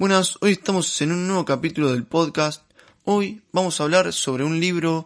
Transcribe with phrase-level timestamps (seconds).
[0.00, 2.62] Buenas, hoy estamos en un nuevo capítulo del podcast.
[3.04, 5.04] Hoy vamos a hablar sobre un libro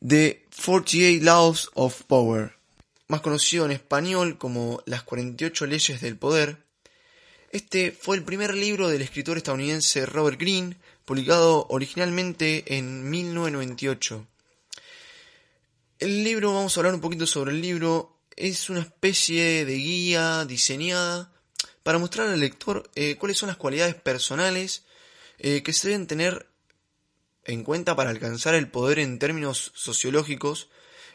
[0.00, 2.56] de 48 Laws of Power,
[3.06, 6.56] más conocido en español como Las 48 leyes del poder.
[7.52, 14.26] Este fue el primer libro del escritor estadounidense Robert Greene, publicado originalmente en 1998.
[16.00, 20.44] El libro, vamos a hablar un poquito sobre el libro, es una especie de guía
[20.44, 21.32] diseñada
[21.82, 24.84] para mostrar al lector eh, cuáles son las cualidades personales
[25.38, 26.46] eh, que se deben tener
[27.44, 30.68] en cuenta para alcanzar el poder en términos sociológicos.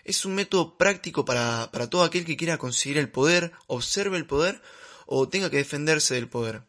[0.03, 4.61] Es un método práctico para, todo aquel que quiera conseguir el poder, observe el poder
[5.05, 6.63] o tenga que defenderse del poder.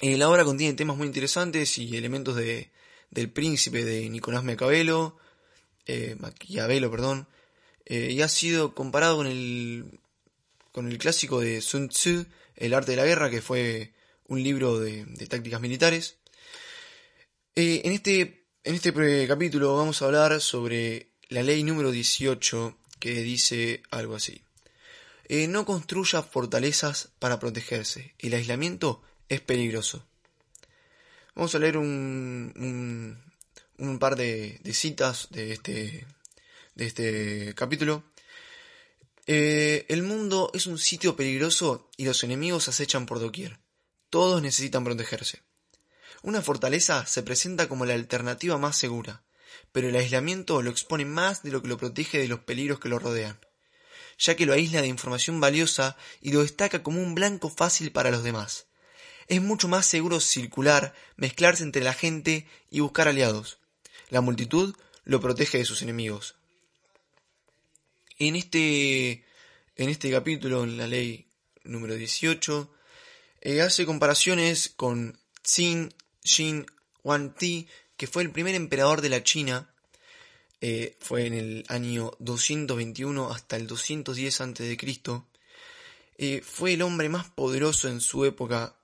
[0.00, 2.70] Eh, la obra contiene temas muy interesantes y elementos de,
[3.10, 5.16] del príncipe de Nicolás Maquiavelo,
[6.18, 7.28] Maquiavelo, perdón,
[7.88, 10.00] y ha sido comparado con el,
[10.72, 13.92] con el clásico de Sun Tzu, el arte de la guerra, que fue
[14.28, 16.18] un libro de, tácticas militares.
[17.54, 23.22] Eh, en, este, en este capítulo vamos a hablar sobre la ley número 18 que
[23.22, 24.42] dice algo así.
[25.28, 28.14] Eh, no construya fortalezas para protegerse.
[28.18, 30.06] El aislamiento es peligroso.
[31.34, 33.20] Vamos a leer un,
[33.78, 36.06] un, par de, de, citas de este,
[36.74, 38.04] de este capítulo.
[39.28, 43.58] Eh, el mundo es un sitio peligroso y los enemigos acechan por doquier.
[44.08, 45.42] Todos necesitan protegerse.
[46.22, 49.24] Una fortaleza se presenta como la alternativa más segura,
[49.72, 52.88] pero el aislamiento lo expone más de lo que lo protege de los peligros que
[52.88, 53.40] lo rodean,
[54.16, 58.12] ya que lo aísla de información valiosa y lo destaca como un blanco fácil para
[58.12, 58.66] los demás.
[59.26, 63.58] Es mucho más seguro circular, mezclarse entre la gente y buscar aliados.
[64.08, 66.36] La multitud lo protege de sus enemigos,
[68.18, 69.24] en este,
[69.76, 71.26] en este capítulo, en la ley
[71.64, 72.72] número 18,
[73.42, 75.92] eh, hace comparaciones con Xin
[76.26, 76.66] Xin
[77.02, 79.70] Huangdi, que fue el primer emperador de la China,
[80.60, 84.76] eh, fue en el año 221 hasta el 210 a.C.,
[86.18, 88.74] eh, fue el hombre más poderoso en su época.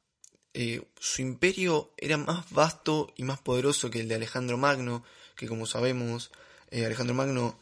[0.52, 5.02] Eh, su imperio era más vasto y más poderoso que el de Alejandro Magno,
[5.34, 6.30] que como sabemos,
[6.70, 7.58] Alejandro Magno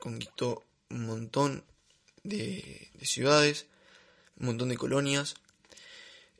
[0.00, 1.64] conquistó un montón
[2.24, 3.66] de, ciudades,
[4.38, 5.34] un montón de colonias.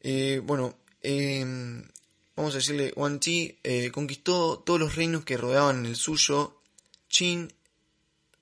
[0.03, 1.87] Eh, bueno, em,
[2.35, 6.61] vamos a decirle, Wang Chi eh, conquistó todos los reinos que rodeaban el suyo,
[7.09, 7.53] Qin,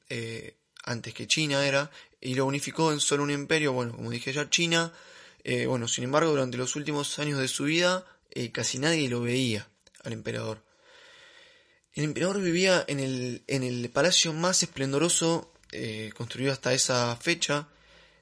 [0.09, 1.91] eh, antes que China era,
[2.21, 4.93] y lo unificó en solo un imperio, bueno, como dije ya, China.
[5.67, 8.07] bueno, sin embargo, durante los últimos años de su vida,
[8.53, 9.69] casi nadie lo veía
[10.05, 10.68] al emperador.
[11.95, 17.69] El emperador vivía en el, en el palacio más esplendoroso eh, construido hasta esa fecha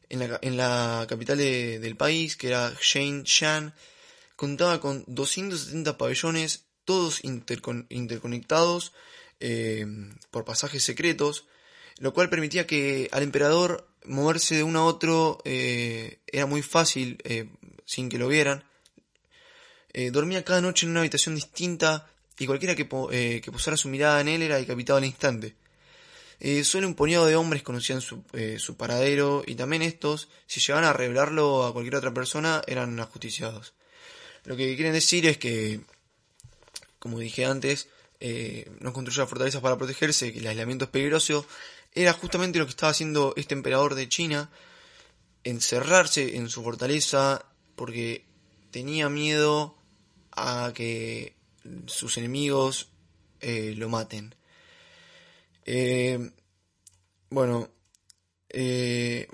[0.09, 3.73] en la, en la capital del país, que era Shenzhen.
[4.35, 8.93] Contaba con 270 pabellones, todos interconectados
[9.41, 9.87] eh,
[10.31, 11.47] por pasajes secretos,
[11.99, 17.19] lo cual permitía que al emperador moverse de uno a otro eh, era muy fácil
[17.85, 18.65] sin que lo vieran.
[20.13, 24.21] dormía cada noche en una habitación distinta y cualquiera que, eh, que posara su mirada
[24.21, 25.55] en él era decapitado al instante.
[26.39, 30.61] Eh, solo un puñado de hombres conocían su, eh, su, paradero y también estos, si
[30.61, 33.73] llegaban a revelarlo a cualquier otra persona, eran ajusticiados.
[34.45, 35.81] Lo que quieren decir es que,
[36.99, 37.89] como dije antes,
[38.81, 41.47] no construya fortalezas para protegerse, que el aislamiento es peligroso,
[41.95, 44.51] era justamente lo que estaba haciendo este emperador de China,
[45.43, 47.45] encerrarse en su fortaleza
[47.75, 48.25] porque
[48.71, 49.77] tenía miedo
[50.33, 51.36] a que
[51.87, 52.89] sus enemigos
[53.41, 54.35] eh, lo maten.
[55.65, 56.31] Eh,
[57.31, 57.69] bueno,
[58.49, 59.29] eh,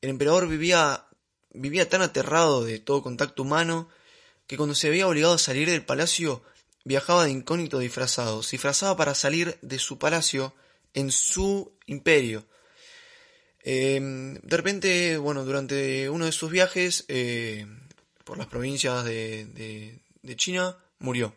[0.00, 1.06] el emperador vivía,
[1.52, 3.88] vivía tan aterrado de todo contacto humano
[4.46, 6.42] que cuando se había obligado a salir del palacio
[6.84, 10.54] viajaba de incógnito disfrazado, se disfrazaba para salir de su palacio
[10.94, 12.46] en su imperio.
[13.62, 17.06] de repente, bueno, durante uno de sus viajes
[18.24, 21.34] por las provincias de, de China, murió.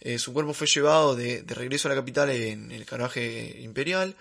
[0.00, 4.14] Eh, su cuerpo fue llevado de, regreso a la capital en el carruaje imperial,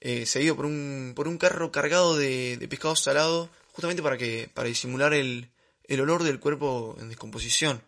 [0.00, 5.14] eh, seguido por un, carro cargado de, de pescado salado, justamente para, que, para disimular
[5.14, 5.48] el,
[5.88, 7.82] olor del cuerpo en descomposición,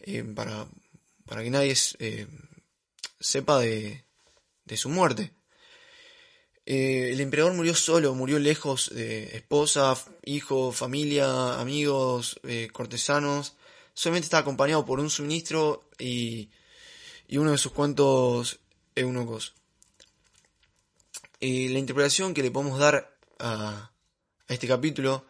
[0.00, 0.66] eh, para,
[1.26, 1.74] para que nadie
[3.20, 4.04] sepa de,
[4.64, 5.32] de su muerte.
[6.66, 12.40] el emperador murió solo, murió lejos de esposa, hijo, familia, amigos,
[12.72, 13.54] cortesanos
[13.94, 16.50] solamente está acompañado por un suministro y,
[17.26, 18.60] y uno de sus cuantos
[18.94, 19.54] eunucos.
[21.40, 23.90] la interpretación que le podemos dar a,
[24.48, 25.24] a este capítulo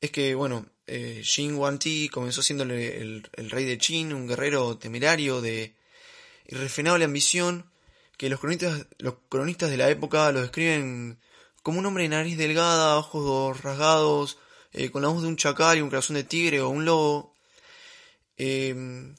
[0.00, 5.40] es que, bueno, eh, Jin Ti comenzó siendo el, rey de Qin, un guerrero temerario
[5.40, 5.76] de
[6.48, 7.70] irrefrenable ambición,
[8.16, 11.20] que los cronistas, los cronistas de la época lo describen
[11.62, 14.38] como un hombre de nariz delgada, ojos rasgados,
[14.72, 17.29] eh, con la voz de un chacal y un corazón de tigre o un lobo.
[18.42, 19.14] Em,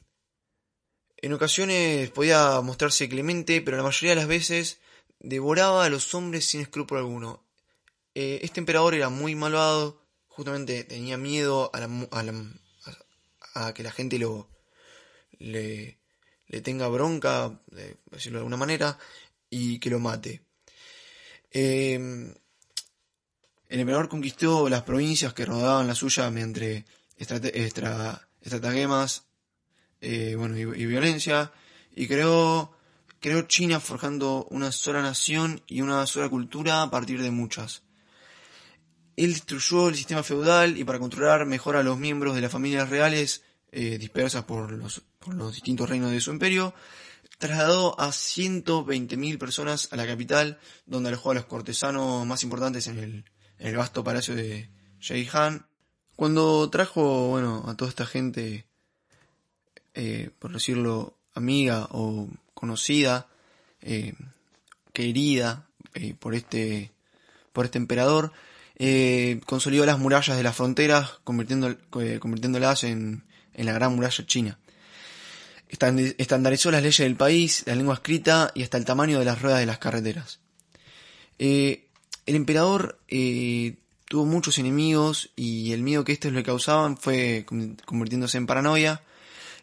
[1.18, 4.80] en ocasiones podía mostrarse clemente, pero la mayoría de las veces
[5.20, 7.46] devoraba a los hombres sin escrúpulo alguno.
[8.16, 11.88] Eh, este emperador era muy malvado, justamente tenía miedo a,
[13.54, 14.50] a, que la gente lo
[15.38, 16.00] le,
[16.64, 18.98] tenga bronca, de decirlo de alguna manera,
[19.52, 20.42] y que lo mate.
[21.52, 22.34] Em,
[23.70, 26.86] el emperador conquistó las provincias que rodeaban la suya mediante
[28.42, 29.26] estratagemas
[30.02, 31.52] eh, bueno, y, violencia,
[31.96, 32.76] y creó,
[33.20, 37.84] creó China forjando una sola nación y una sola cultura a partir de muchas.
[39.16, 42.90] Él destruyó el sistema feudal y para controlar mejor a los miembros de las familias
[42.90, 46.74] reales eh, dispersas por los, por los distintos reinos de su imperio,
[47.38, 52.98] trasladó a 120.000 personas a la capital, donde alojó a los cortesanos más importantes en
[52.98, 53.26] el,
[53.60, 54.70] el vasto palacio de
[55.34, 55.71] Han.
[56.22, 58.68] Cuando trajo, bueno, a toda esta gente,
[59.96, 63.26] eh, por decirlo, amiga o conocida,
[63.82, 64.14] eh,
[64.94, 65.66] querida
[65.96, 66.92] eh, por este,
[67.54, 68.34] por este emperador,
[69.48, 73.24] consolidó las murallas de las fronteras, convirtiéndolas en,
[73.56, 74.60] en la gran muralla china.
[75.70, 79.60] Estandarizó las leyes del país, la lengua escrita y hasta el tamaño de las ruedas
[79.60, 80.40] de las carreteras.
[81.40, 81.82] El
[82.28, 83.00] emperador
[84.12, 87.46] tuvo muchos enemigos y el miedo que estos le causaban fue
[87.86, 89.02] convirtiéndose en paranoia.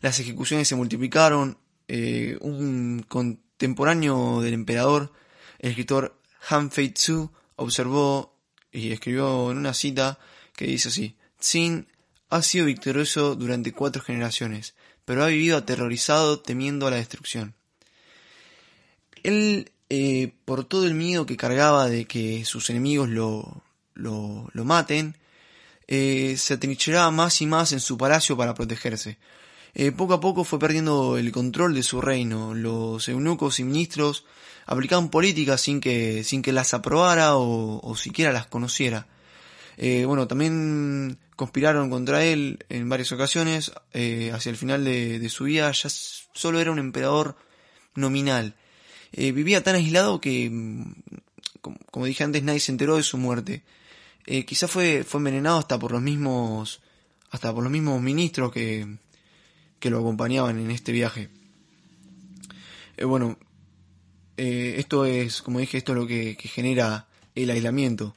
[0.00, 1.58] Las ejecuciones se multiplicaron.
[1.86, 5.12] Eh, un contemporáneo del emperador,
[5.58, 6.18] el escritor
[6.48, 8.38] Han Fei-tzu, observó
[8.72, 10.18] y escribió en una cita
[10.56, 11.86] que dice así: Xin
[12.30, 14.74] ha sido victorioso durante cuatro generaciones,
[15.04, 17.54] pero ha vivido aterrorizado temiendo la destrucción.
[19.22, 23.62] Él eh, por todo el miedo que cargaba de que sus enemigos lo,
[23.98, 25.16] lo, maten,
[25.86, 29.18] eh, se atrincheraba más y más en su palacio para protegerse.
[29.74, 32.54] Eh, poco a poco fue perdiendo el control de su reino.
[32.54, 34.24] Los eunucos y ministros
[34.66, 39.06] aplicaban políticas sin que, sin que las aprobara o, siquiera las conociera.
[39.76, 43.72] bueno, también conspiraron contra él en varias ocasiones.
[43.92, 47.36] hacia el final de, su vida ya solo era un emperador
[47.94, 48.54] nominal.
[49.12, 50.94] Eh, vivía tan aislado que, mm,
[51.90, 53.62] como, dije antes, nadie se enteró de su muerte.
[54.26, 56.80] Eh, quizá fue, fue envenenado hasta por los mismos,
[57.30, 58.98] hasta por los mismos ministros que,
[59.78, 61.30] que lo acompañaban en este viaje.
[62.96, 63.38] Eh, bueno,
[64.36, 68.14] esto es, como dije, esto es lo que, genera el aislamiento.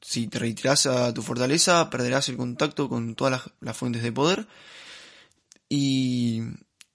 [0.00, 4.12] si te retiras a tu fortaleza, perderás el contacto con todas las, las fuentes de
[4.12, 4.46] poder
[5.68, 6.42] y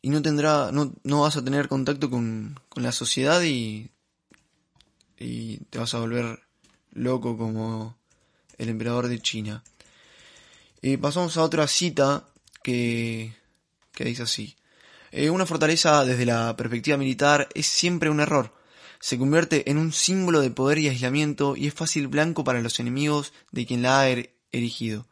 [0.04, 3.90] y no tendrá, no, no vas a tener contacto con, con la sociedad y,
[5.18, 6.43] y te vas a volver
[6.94, 7.98] loco como
[8.58, 9.64] el emperador de China.
[10.82, 12.26] Eh, pasamos a otra cita
[12.62, 13.34] que,
[13.94, 14.56] que dice así.
[15.12, 18.54] Eh, una fortaleza desde la perspectiva militar es siempre un error.
[19.00, 22.80] Se convierte en un símbolo de poder y aislamiento y es fácil blanco para los
[22.80, 25.06] enemigos de quien la ha er-, erigido.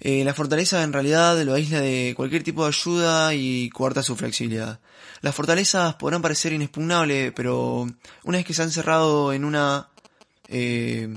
[0.00, 4.14] Eh, la fortaleza en realidad lo aísla de cualquier tipo de ayuda y cuarta su
[4.14, 4.78] flexibilidad.
[5.20, 7.88] Las fortalezas podrán parecer inexpugnables, pero
[8.22, 9.87] una vez que se han cerrado en una...
[10.48, 11.08] Eh,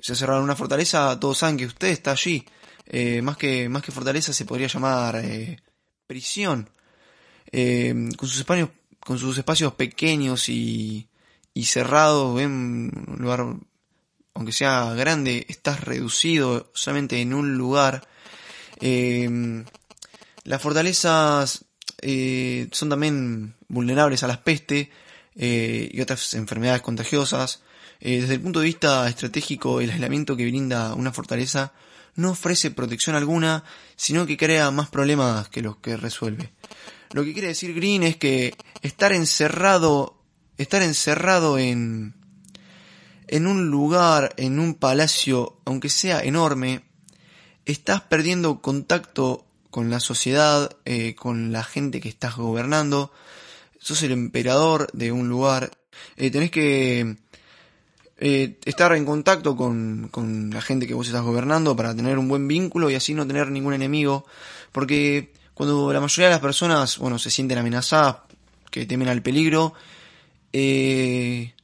[0.00, 2.44] se en una fortaleza, todos saben que usted está allí.
[2.86, 5.22] Eh, más, que, más que fortaleza se podría llamar
[6.06, 6.68] prisión.
[7.50, 11.08] con, sus espacios, con sus espacios pequeños y,
[11.54, 12.50] y cerrados, ven
[13.08, 13.56] un lugar
[14.34, 18.08] aunque sea grande, estás reducido solamente en un lugar.
[20.44, 21.64] Las fortalezas
[22.00, 24.90] eh, son también vulnerables a las peste
[25.36, 27.62] eh, y otras enfermedades contagiosas.
[28.00, 31.72] Eh, desde el punto de vista estratégico, el aislamiento que brinda una fortaleza
[32.16, 33.64] no ofrece protección alguna,
[33.96, 36.52] sino que crea más problemas que los que resuelve.
[37.12, 40.22] Lo que quiere decir Green es que estar encerrado,
[40.58, 42.14] estar encerrado en,
[43.26, 46.82] en un lugar, en un palacio, aunque sea enorme,
[47.64, 53.12] estás perdiendo contacto con la sociedad, eh, con la gente que estás gobernando,
[53.78, 55.70] sos el emperador de un lugar,
[56.16, 57.16] eh, tenés que
[58.20, 62.28] eh, estar en contacto con, con la gente que vos estás gobernando para tener un
[62.28, 64.26] buen vínculo y así no tener ningún enemigo,
[64.72, 68.16] porque cuando la mayoría de las personas, bueno, se sienten amenazadas,
[68.70, 69.72] que temen al peligro,
[70.52, 71.54] eh,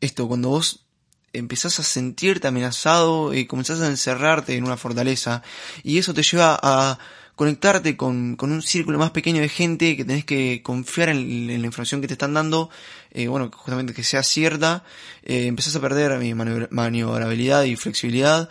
[0.00, 0.84] esto, cuando vos
[1.32, 5.42] empezás a sentirte amenazado y comenzás a encerrarte en una fortaleza
[5.82, 6.98] y eso te lleva a
[7.36, 11.66] conectarte con, con, un círculo más pequeño de gente que tenés que confiar en, la
[11.66, 12.70] información que te están dando,
[13.10, 14.84] eh, bueno, justamente que sea cierta,
[15.22, 18.48] eh, empezás a perder mi maniobrabilidad y flexibilidad,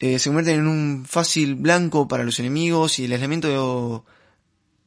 [0.00, 4.00] eh, se convierten en un fácil blanco para los enemigos y el aislamiento de,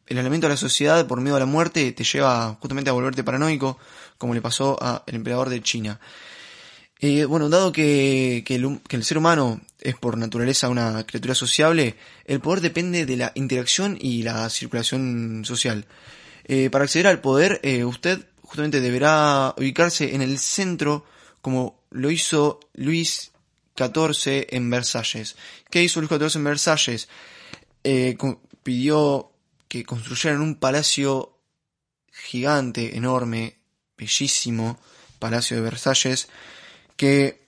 [0.08, 3.24] el aislamiento de la sociedad por miedo a la muerte te lleva justamente a volverte
[3.24, 3.78] paranoico,
[4.18, 6.00] como le pasó al emperador de China.
[7.04, 12.62] Eh, bueno, dado que, el, ser humano es por naturaleza una criatura sociable, el poder
[12.62, 15.88] depende de la interacción y la circulación social.
[16.46, 21.04] Eh, para acceder al poder, eh, usted justamente deberá ubicarse en el centro
[21.42, 23.32] como lo hizo Luis
[23.76, 25.36] XIV en Versalles.
[25.72, 27.10] ¿Qué hizo Luis XIV en Versalles?
[28.62, 29.32] pidió
[29.68, 31.36] que construyeran un palacio
[32.14, 33.58] gigante, enorme,
[33.98, 34.80] bellísimo,
[35.18, 36.28] palacio de Versalles,
[37.02, 37.42] que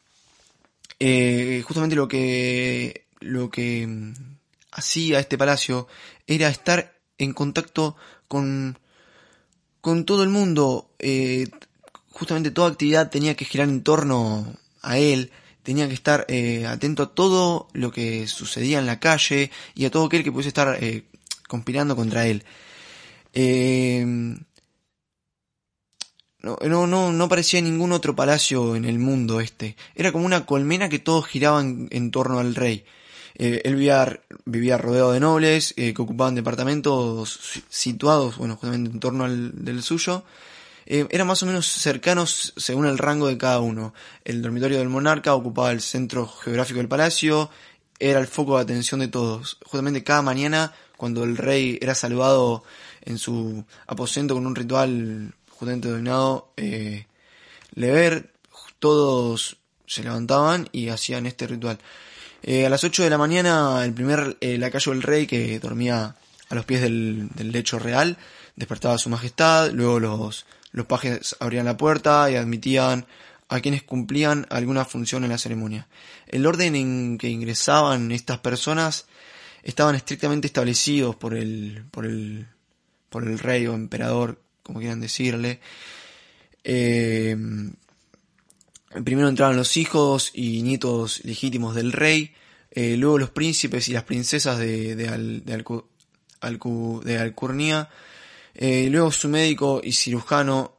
[0.98, 4.14] eh, justamente lo que, lo que mm,
[4.72, 5.88] hacía este palacio
[6.26, 7.96] era estar en contacto
[8.28, 8.80] con,
[9.80, 10.90] con todo el mundo.
[10.98, 11.46] Eh,
[12.10, 15.32] justamente toda actividad tenía que girar en torno a él,
[15.62, 19.92] tenía que estar eh, atento a todo lo que sucedía en la calle y a
[19.92, 20.80] todo aquel que pudiese estar
[21.48, 22.44] conspirando contra él.
[26.44, 29.78] No, no, no, parecía ningún otro palacio en el mundo este.
[29.96, 32.84] Era como una colmena que todos giraban en torno al rey.
[33.36, 39.24] Eh, él vivía, rodeado de nobles eh, que ocupaban departamentos situados, bueno, justamente en torno
[39.24, 40.26] al del suyo.
[40.86, 43.94] Eh, eran más o menos cercanos según el rango de cada uno.
[44.26, 47.50] El dormitorio del monarca ocupaba el centro geográfico del palacio,
[48.00, 49.60] era el foco de atención de todos.
[49.66, 52.66] Justamente cada mañana, cuando el rey era saludado
[53.06, 57.06] en su aposento con un ritual justamente dominado eh,
[57.74, 58.34] Lever,
[58.80, 59.56] todos
[59.88, 61.80] se levantaban y hacían este ritual.
[62.42, 66.16] Eh, a las 8 de la mañana, el primer eh, lacayo del rey, que dormía
[66.50, 68.18] a los pies del, lecho real,
[68.58, 73.06] despertaba a su majestad, luego los, los pajes abrían la puerta y admitían
[73.48, 75.88] a quienes cumplían alguna función en la ceremonia.
[76.28, 79.06] El orden en que ingresaban estas personas
[79.64, 82.48] estaban estrictamente establecidos por el, por el,
[83.10, 85.60] por el rey o emperador como quieran decirle.
[86.64, 87.36] Eh,
[89.04, 92.34] primero entraban los hijos y nietos legítimos del rey,
[92.72, 97.90] eh, luego los príncipes y las princesas de, de, de, Alcurnia,
[98.56, 100.78] eh, luego su médico y cirujano,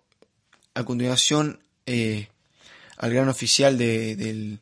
[0.75, 4.59] a continuación al gran oficial del, del,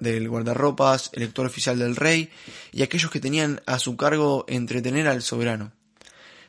[0.00, 2.30] del, guardarropas, elector oficial del rey,
[2.72, 5.72] y aquellos que tenían a su cargo entretener al soberano.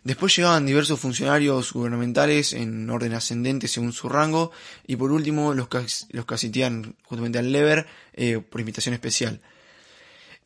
[0.03, 4.51] Después llegaban diversos funcionarios gubernamentales en orden ascendente según su rango
[4.87, 9.41] y por último los que, los que asistían justamente al Lever eh, por invitación especial.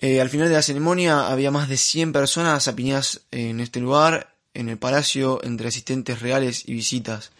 [0.02, 4.36] Eh, al final de la ceremonia había más de 100 personas apiñadas en este lugar,
[4.54, 7.32] en el palacio, entre asistentes reales y visitas.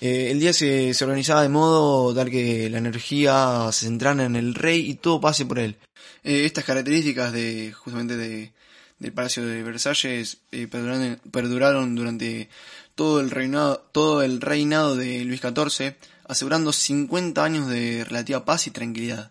[0.00, 4.36] Eh, el día se, se, organizaba de modo tal que la energía se centrara en
[4.36, 5.76] el rey y todo pase por él.
[6.22, 8.52] estas características de justamente de,
[8.98, 12.48] del Palacio de Versalles eh, perduraron, durante
[12.94, 15.94] todo el, reinado, todo el reinado de Luis XIV,
[16.26, 19.30] asegurando 50 años de relativa paz y tranquilidad.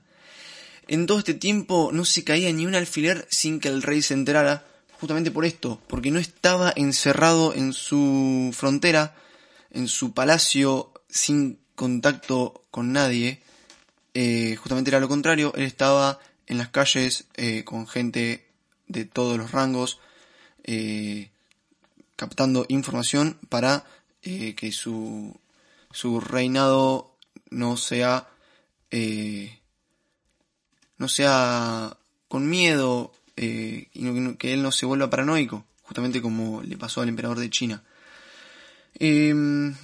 [0.88, 4.14] En todo este tiempo no se caía ni un alfiler sin que el rey se
[4.14, 4.66] enterara,
[5.00, 9.16] justamente por esto, porque no estaba encerrado en su frontera,
[9.72, 13.42] en su palacio, sin contacto con nadie.
[14.14, 18.45] Eh, justamente era lo contrario, él estaba en las calles eh, con gente
[18.88, 20.00] de todos los rangos,
[20.64, 21.30] eh,
[22.16, 23.86] captando información para
[24.24, 25.40] eh, que su,
[25.92, 27.16] su reinado
[27.50, 28.28] no sea
[28.92, 29.60] eh,
[30.98, 33.86] no sea con miedo y
[34.38, 37.84] que él no se vuelva paranoico, justamente como le pasó al emperador de China.
[38.98, 39.76] Em,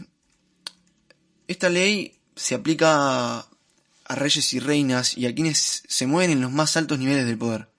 [1.48, 6.51] esta ley se aplica a reyes y reinas y a quienes se mueven en los
[6.51, 7.70] más altos niveles del poder.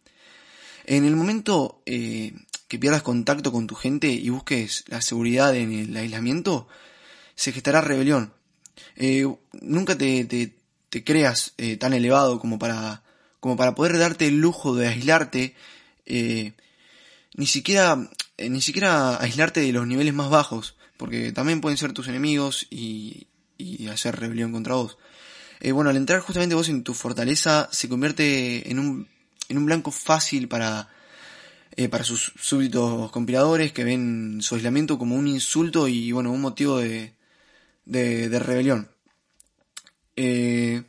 [0.92, 2.34] En el momento eh,
[2.68, 6.68] que pierdas contacto con tu gente y busques la seguridad en el aislamiento,
[7.34, 8.34] se gestará rebelión.
[8.96, 9.26] Eh,
[9.62, 10.54] nunca te,
[10.90, 13.02] creas eh, tan elevado como para,
[13.40, 15.56] como para poder darte el lujo de aislarte,
[16.04, 22.08] ni siquiera, ni siquiera aislarte de los niveles más bajos, porque también pueden ser tus
[22.08, 23.28] enemigos y
[23.90, 24.99] hacer rebelión contra vos.
[25.72, 29.12] bueno, al entrar justamente vos en tu fortaleza, se convierte en un
[29.52, 30.88] en un blanco fácil para,
[31.76, 36.40] eh, para sus súbditos compiladores que ven su aislamiento como un insulto y bueno, un
[36.40, 37.14] motivo de,
[37.85, 38.88] de, rebelión.
[40.16, 40.82] Eh,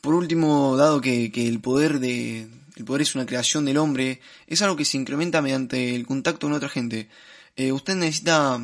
[0.00, 4.62] Por último, dado que, el poder de el poder es una creación del hombre, es
[4.62, 7.08] algo que se incrementa mediante el contacto con otra gente.
[7.56, 8.58] Eh, usted necesita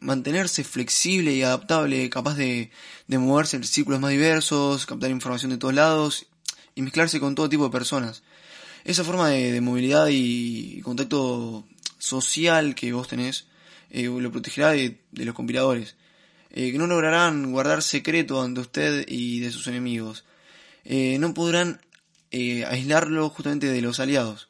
[0.00, 2.70] mantenerse flexible y adaptable, capaz de,
[3.08, 6.26] de moverse en círculos más diversos, captar información de todos lados
[6.74, 8.22] y mezclarse con todo tipo de personas.
[8.84, 11.64] Esa forma de, movilidad y contacto
[11.98, 13.46] social que vos tenés
[13.90, 15.96] eh, lo protegerá de, los compiladores,
[16.50, 20.24] eh, que no lograrán guardar secreto ante usted y de sus enemigos.
[20.84, 21.80] Eh, no podrán
[22.32, 24.48] aislarlo justamente de los aliados.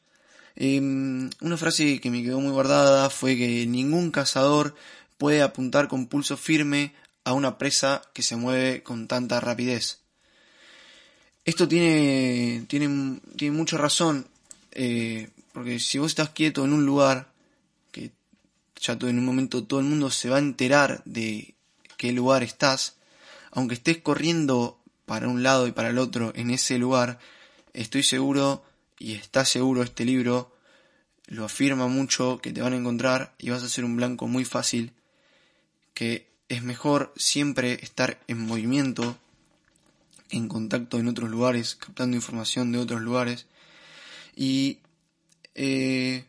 [0.57, 4.75] una frase que me quedó muy guardada fue que ningún cazador
[5.19, 10.04] puede apuntar con pulso firme a una presa que se mueve con tanta rapidez.
[11.45, 14.27] Esto tiene, tiene, tiene mucha razón,
[14.73, 17.31] eh, porque si vos estás quieto en un lugar,
[17.93, 18.13] que
[18.81, 21.55] ya todo, en un momento todo el mundo se va a enterar de
[21.99, 22.97] qué lugar estás,
[23.51, 27.19] aunque estés corriendo para un lado y para el otro en ese lugar,
[27.75, 28.65] estoy seguro,
[28.99, 30.51] y está seguro este libro,
[31.27, 34.47] lo afirma mucho, que te van a encontrar y vas a ser un blanco muy
[34.47, 34.93] fácil,
[35.93, 39.19] que es mejor siempre estar en movimiento
[40.35, 43.47] en contacto en otros lugares, captando información de otros lugares.
[44.37, 44.81] Y
[45.55, 46.25] eh,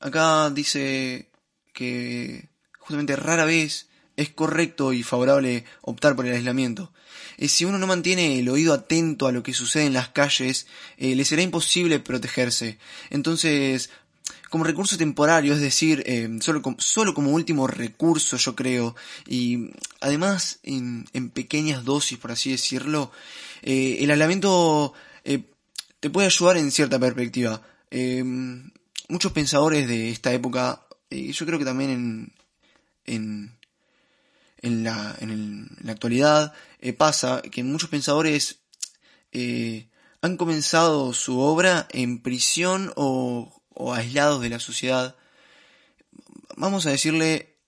[0.00, 1.28] acá dice
[1.72, 6.92] que justamente rara vez es correcto y favorable optar por el aislamiento.
[7.36, 10.66] Eh, si uno no mantiene el oído atento a lo que sucede en las calles,
[10.96, 12.78] eh, le será imposible protegerse.
[13.10, 13.90] Entonces,
[14.52, 18.94] como recurso temporario, es decir, eh, solo, como, solo como último recurso, yo creo,
[19.26, 19.70] y
[20.02, 23.10] además en, pequeñas dosis, por así decirlo,
[23.62, 24.92] eh, el aislamiento
[25.24, 25.44] eh,
[26.00, 27.62] te puede ayudar en cierta perspectiva.
[29.08, 32.32] muchos pensadores de esta época, yo creo que también en,
[33.06, 33.58] en,
[34.60, 36.52] en, la, en, la actualidad,
[36.98, 38.58] pasa que muchos pensadores
[40.20, 45.16] han comenzado su obra en prisión o o aislados de la sociedad,
[46.56, 47.58] vamos a decirle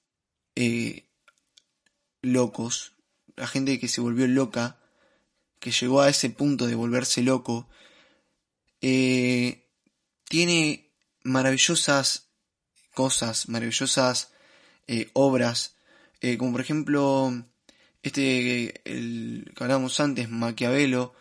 [0.57, 1.07] eh,
[2.22, 2.92] locos,
[3.37, 4.81] la gente que se volvió loca,
[5.61, 7.68] que llegó a ese punto de volverse loco,
[8.81, 9.68] eh,
[10.29, 12.29] tiene maravillosas
[12.92, 14.33] cosas, maravillosas
[14.87, 15.76] eh, obras,
[16.38, 17.44] como por ejemplo
[18.02, 21.14] este el que hablábamos antes, Maquiavelo,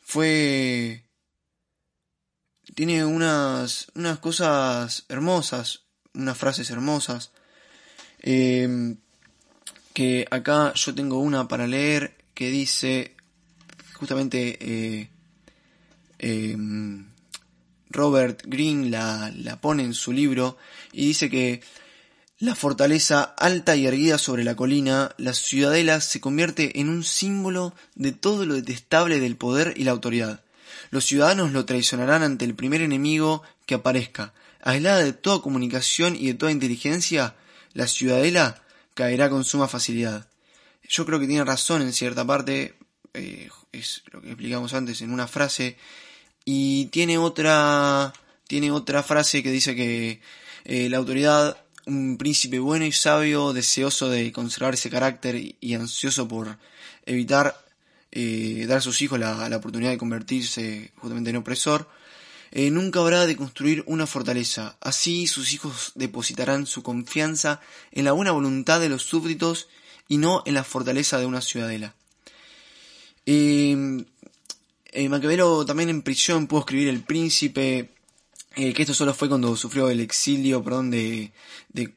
[0.00, 1.03] fue
[2.74, 5.82] tiene unas, unas cosas hermosas,
[6.14, 7.30] unas frases hermosas.
[8.20, 8.96] Eh,
[9.92, 13.14] que acá yo tengo una para leer que dice
[13.94, 15.08] justamente eh,
[16.18, 16.56] eh,
[17.90, 20.58] Robert Greene la, la pone en su libro
[20.92, 21.62] y dice que
[22.38, 27.72] la fortaleza alta y erguida sobre la colina, la ciudadela se convierte en un símbolo
[27.94, 30.43] de todo lo detestable del poder y la autoridad.
[30.94, 34.32] Los ciudadanos lo traicionarán ante el primer enemigo que aparezca.
[34.62, 37.34] Aislada de toda comunicación y de toda inteligencia,
[37.72, 38.62] la ciudadela
[38.94, 40.28] caerá con suma facilidad.
[40.88, 42.76] Yo creo que tiene razón en cierta parte,
[43.12, 45.76] eh, es lo que explicamos antes en una frase,
[46.44, 48.12] y tiene otra,
[48.46, 50.20] tiene otra frase que dice que
[50.64, 56.28] eh, la autoridad, un príncipe bueno y sabio, deseoso de conservar ese carácter y ansioso
[56.28, 56.56] por
[57.04, 57.63] evitar
[58.16, 61.88] eh, dar a sus hijos la, oportunidad de convertirse justamente en opresor,
[62.52, 64.76] eh, nunca habrá de construir una fortaleza.
[64.80, 69.66] Así sus hijos depositarán su confianza en la buena voluntad de los súbditos
[70.06, 71.96] y no en la fortaleza de una ciudadela.
[73.26, 74.04] Eh,
[74.92, 77.90] eh Maquiavelo también en prisión pudo escribir El Príncipe,
[78.54, 81.32] que esto solo fue cuando sufrió el exilio, perdón, de,
[81.70, 81.92] de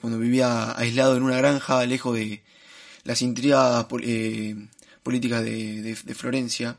[0.00, 2.42] cuando vivía aislado en una granja, lejos de,
[3.08, 4.54] las intrigas eh,
[5.02, 6.76] políticas de, Florencia.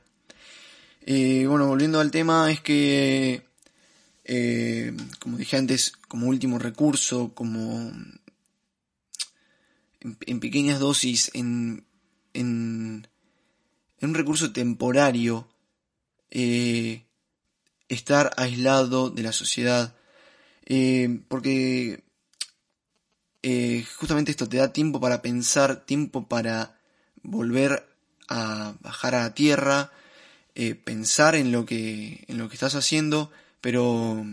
[1.03, 3.41] Eh, bueno, volviendo al tema, es que,
[4.25, 7.91] eh, como dije antes, como último recurso, como
[10.01, 11.83] en, pequeñas dosis, en,
[12.35, 13.07] en,
[13.99, 15.47] un recurso temporario,
[17.89, 19.95] estar aislado de la sociedad,
[21.27, 22.03] porque
[23.41, 26.77] eh, justamente esto te da tiempo para pensar, tiempo para
[27.23, 27.87] volver
[28.27, 29.91] a bajar a la tierra,
[30.55, 34.25] eh, pensar en lo que en lo que estás haciendo, pero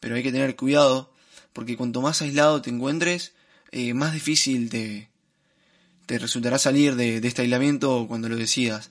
[0.00, 1.12] pero hay que tener cuidado
[1.52, 3.32] porque cuanto más aislado te encuentres,
[3.72, 5.08] eh, más difícil te,
[6.06, 8.90] te resultará salir de, este aislamiento cuando lo decidas.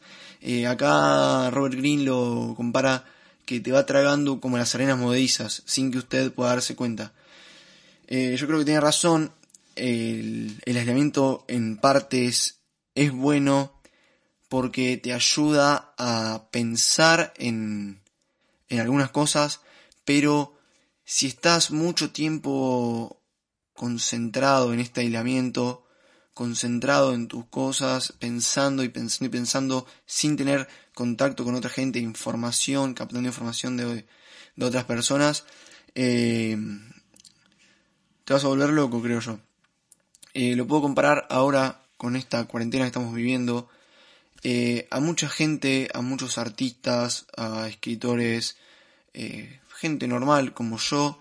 [0.67, 3.05] acá Robert Greene lo compara
[3.45, 7.13] que te va tragando como las arenas movedizas sin que usted pueda darse cuenta.
[8.07, 9.31] Yo creo que tiene razón.
[9.75, 12.61] El, aislamiento en partes
[12.95, 13.79] es bueno
[14.49, 18.01] porque te ayuda a pensar en,
[18.69, 19.61] en algunas cosas,
[20.05, 20.57] pero
[21.03, 23.21] si estás mucho tiempo
[23.73, 25.85] concentrado en este aislamiento,
[26.33, 31.99] concentrado en tus cosas, pensando y pensando y pensando sin tener contacto con otra gente,
[31.99, 34.05] información, captando información de,
[34.55, 35.45] de otras personas,
[35.95, 36.57] eh,
[38.27, 39.39] te vas a volver loco, creo yo.
[40.33, 43.69] Eh, lo puedo comparar ahora con esta cuarentena que estamos viviendo.
[44.43, 48.57] Eh, a mucha gente, a muchos artistas, a escritores,
[49.69, 51.19] gente normal como yo,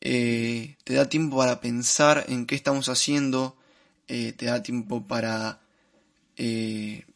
[0.00, 3.56] te da tiempo para pensar en qué estamos haciendo,
[4.06, 5.60] eh, te da tiempo para,
[6.36, 7.06] eh,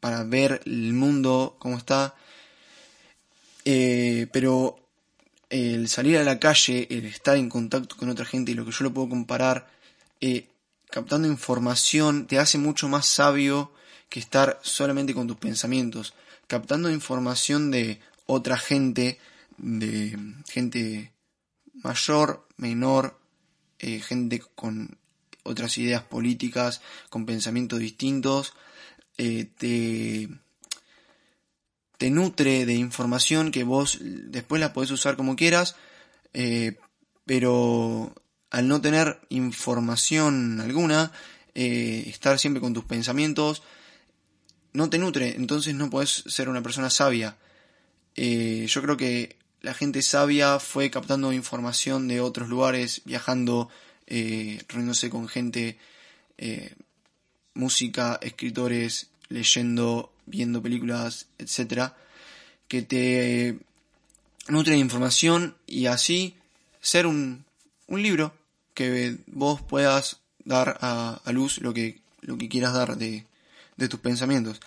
[0.00, 2.16] para ver el mundo como está.
[3.64, 4.89] Eh, pero
[5.50, 8.72] el salir a la calle, el estar en contacto con otra gente y lo que
[8.72, 9.68] yo lo puedo comparar,
[10.90, 13.72] captando información, te hace mucho más sabio
[14.08, 16.14] que estar solamente con tus pensamientos.
[16.46, 19.18] Captando información de otra gente,
[19.58, 20.16] de
[20.48, 21.12] gente
[21.82, 23.20] mayor, menor,
[23.78, 24.98] gente con
[25.42, 28.54] otras ideas políticas, con pensamientos distintos,
[29.16, 30.28] eh, te,
[32.00, 35.76] te nutre de información que vos después la podés usar como quieras,
[36.32, 36.78] eh,
[37.26, 38.14] pero
[38.50, 41.12] al no tener información alguna,
[41.54, 43.62] eh, estar siempre con tus pensamientos,
[44.72, 47.36] no te nutre, entonces no podés ser una persona sabia.
[48.16, 53.68] yo creo que la gente sabia fue captando información de otros lugares, viajando,
[54.06, 55.78] eh, riéndose con gente,
[56.38, 56.74] eh,
[57.52, 61.96] música, escritores, leyendo, viendo películas, etcétera,
[62.68, 63.58] que te
[64.48, 66.36] nutren información y así
[66.80, 67.44] ser un,
[67.88, 68.32] libro
[68.74, 73.26] que vos puedas dar a, luz lo que, lo que quieras dar de,
[73.76, 74.60] de tus pensamientos.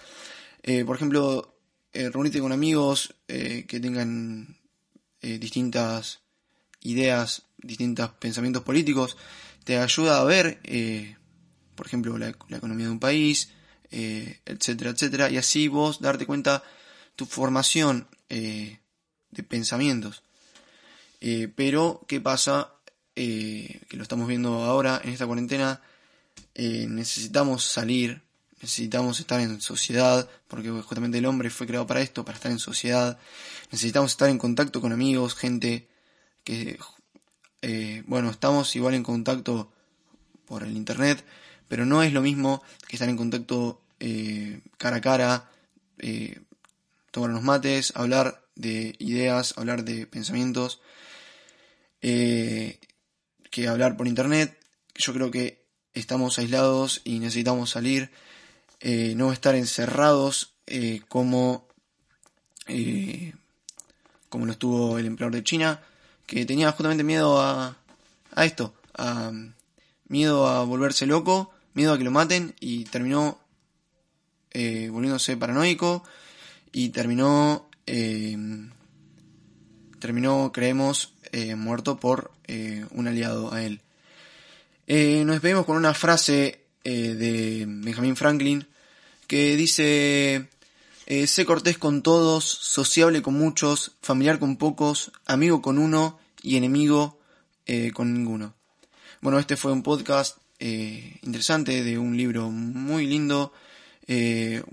[0.64, 1.54] Eh, por ejemplo,
[1.94, 4.58] eh, reunirte con amigos eh, que tengan
[5.22, 6.20] distintas
[6.82, 9.16] ideas, distintos pensamientos políticos,
[9.64, 10.60] te ayuda a ver,
[11.76, 13.48] por ejemplo, la, economía de un país,
[13.94, 16.64] eh, etcétera, etcétera, y así vos darte cuenta
[17.16, 18.80] tu formación eh,
[19.32, 20.24] de pensamientos.
[21.56, 22.70] pero, ¿qué pasa?
[23.16, 25.82] que lo estamos viendo ahora en esta cuarentena,
[26.56, 28.24] necesitamos salir,
[28.60, 32.60] necesitamos estar en sociedad, porque justamente el hombre fue creado para esto, para estar en
[32.60, 33.20] sociedad,
[33.72, 35.88] necesitamos estar en contacto con amigos, gente
[36.44, 36.80] que
[37.66, 39.72] eh, bueno, estamos igual en contacto
[40.46, 41.24] por el internet,
[41.70, 45.50] pero no es lo mismo que estar en contacto eh, cara a cara,
[46.00, 46.40] eh,
[47.12, 50.82] tomar unos mates, hablar de ideas, hablar de pensamientos,
[52.02, 54.58] que hablar por internet.
[54.96, 58.12] Yo creo que estamos aislados y necesitamos salir,
[59.16, 60.56] no estar encerrados
[61.08, 61.68] como,
[64.30, 65.82] como lo estuvo el emperador de China
[66.26, 67.78] que tenía justamente miedo a,
[68.32, 69.32] a esto, a,
[70.08, 73.40] miedo a volverse loco, miedo a que lo maten y terminó
[74.54, 76.04] eh, volviéndose paranoico
[76.72, 78.38] y terminó, eh,
[80.00, 82.32] terminó, creemos, eh, muerto por
[82.92, 83.82] un aliado a él.
[84.88, 88.68] nos despedimos con una frase de Benjamin Franklin
[89.26, 90.50] que dice
[91.26, 97.18] sé cortés con todos, sociable con muchos, familiar con pocos, amigo con uno y enemigo
[97.94, 98.54] con ninguno.
[99.22, 103.52] Bueno, este fue un podcast interesante de un libro muy lindo,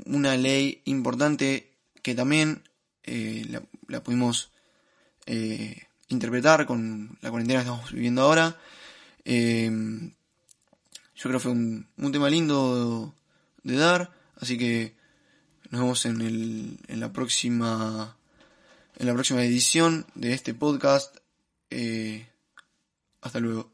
[0.06, 1.70] una ley importante
[2.02, 2.62] que también
[3.06, 4.50] la, pudimos
[6.08, 8.58] interpretar con la cuarentena que estamos viviendo ahora.
[9.24, 9.32] yo
[11.22, 13.14] creo que fue un, un tema lindo
[13.62, 14.94] de dar, así que
[15.70, 18.16] nos vemos en, el, en la próxima
[19.00, 21.16] en la próxima edición de este podcast.
[21.70, 22.28] Eh,
[23.22, 23.72] hasta luego.